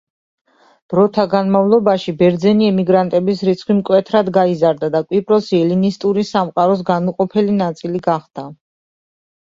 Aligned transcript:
დროთა 0.93 1.25
განმავლობაში 1.33 2.13
ბერძენი 2.21 2.67
ემიგრანტების 2.71 3.45
რიცხვი 3.51 3.77
მკვეთრად 3.83 4.33
გაიზარდა 4.41 4.93
და 4.99 5.05
კვიპროსი 5.13 5.63
ელინისტური 5.69 6.29
სამყაროს 6.35 6.87
განუყოფელი 6.93 7.61
ნაწილი 7.65 8.07
გახდა. 8.13 8.53